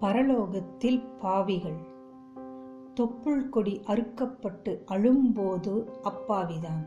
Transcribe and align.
பரலோகத்தில் 0.00 1.18
பாவிகள். 1.18 1.80
தொப்புள் 3.00 3.48
கொடி 3.48 3.80
அறுக்கப்பட்டு 3.86 4.84
அழும்போது 4.84 5.90
அப்பாவிதான். 6.02 6.86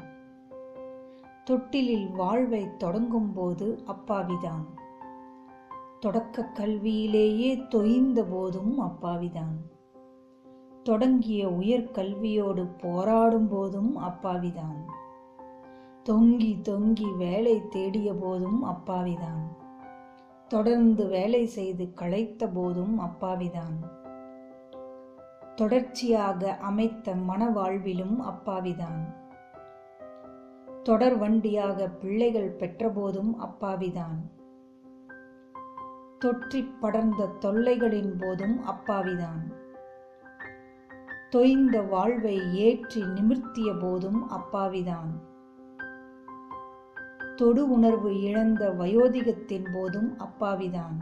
தொட்டிலில் 1.44 2.12
வாழ்வை 2.12 2.78
தொடங்கும்போது 2.78 3.84
அப்பாவிதான். 3.88 4.66
தொடக்க 6.00 6.52
கல்வியிலேயே 6.54 7.56
தொய்ந்த 7.56 8.26
போதும் 8.30 8.80
அப்பாவிதான். 8.80 9.72
தொடங்கிய 10.84 11.48
உயர்கல்வியோடு 11.48 12.68
போராடும் 12.78 13.48
போதும் 13.48 13.98
அப்பாவிதான். 13.98 14.86
தொங்கி 16.10 16.62
தொங்கி 16.62 17.18
வேலை 17.18 17.68
தேடிய 17.68 18.14
போதும் 18.14 18.64
அப்பாவிதான். 18.64 19.63
தொடர்ந்து 20.54 21.08
வேலை 21.08 21.46
செய்து 21.46 21.94
களைத்த 21.94 22.48
போதும் 22.48 23.00
அப்பாவிதான். 23.00 23.92
தொடர்ச்சியாக 25.56 26.58
அமைத்த 26.58 27.16
மனவாழ்விலும் 27.16 28.16
அப்பாவிதான். 28.20 29.16
தொடர் 30.84 31.20
வண்டியாக 31.20 31.90
பிள்ளைகள் 32.00 32.56
பெற்றபோதும் 32.56 33.36
அப்பாவிதான். 33.38 34.32
தொற்றிப் 36.20 36.82
படர்ந்த 36.82 37.26
தொல்லைகளின் 37.40 38.18
போதும் 38.20 38.60
அப்பாவிதான். 38.68 39.54
தொய்ந்த 41.32 41.88
வாழ்வை 41.88 42.56
ஏற்றி 42.56 43.02
நிமிர்த்திய 43.02 43.80
போதும் 43.80 44.30
அப்பாவிதான். 44.30 45.33
தொடு 47.36 47.70
உணர்வு 47.70 48.22
இழந்த 48.22 48.70
வயோதிகத்தின் 48.80 49.66
போதும் 49.74 50.18
அப்பாவிதான். 50.18 50.98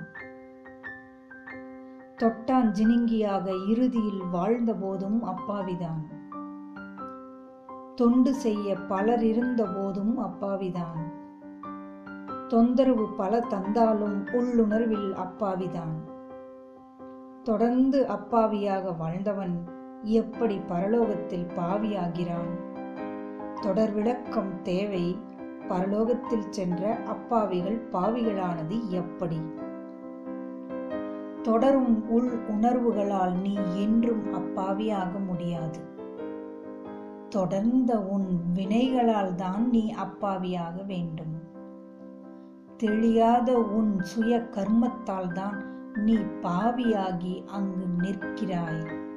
தொட்டான் 2.18 2.72
ஜினிங்கியாக 2.72 3.68
இறுதியில் 3.68 4.22
வாழ்ந்த 4.32 4.74
போதும் 4.74 5.24
அப்பாவிதான். 5.24 6.02
தொண்டு 7.96 8.34
செய்ய 8.34 8.76
பலர் 8.76 9.24
இருந்த 9.24 9.66
போதும் 9.66 10.20
அப்பாவிதான். 10.20 11.02
தொந்தரவு 12.48 13.08
பல 13.18 13.40
தந்தாலும் 13.40 14.26
உள்ளுணர்வில் 14.26 15.14
அப்பாவிதான். 15.14 16.10
தொடர்ந்து 17.44 18.06
அப்பாவியாக 18.08 18.98
வாழ்ந்தவன் 18.98 19.64
எப்படி 20.04 20.58
பரலோகத்தில் 20.58 21.48
பாவியாகிறான்? 21.58 22.80
தொடர் 23.62 23.94
விளக்கம் 23.94 24.62
தேவை. 24.62 25.30
பரலோகத்தில் 25.70 26.50
சென்ற 26.50 26.98
அப்பாவிகள் 27.06 27.80
பாவிகளானது 27.92 28.90
எப்படி? 28.90 29.42
தொடரும் 31.42 32.10
உள் 32.10 32.32
உணர்வுகளால் 32.48 33.36
நீ 33.42 33.58
என்றும் 33.76 34.34
அப்பாவியாக 34.34 35.20
முடியாது. 35.28 35.80
தொடர்ந்த 37.30 38.02
உன் 38.02 38.42
வினைகளால் 38.54 39.36
தான் 39.36 39.70
நீ 39.70 39.94
அப்பாவியாக 39.94 40.86
வேண்டும். 40.86 41.34
தெளியாத 42.84 43.54
உன் 43.54 44.00
சுய 44.00 44.48
கர்மத்தால் 44.52 45.32
தான் 45.34 45.64
நீ 45.96 46.16
பாவியாகி 46.42 47.46
அங்கு 47.46 47.86
நிற்கிறாய். 48.02 49.10